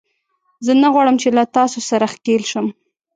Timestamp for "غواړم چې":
0.93-1.29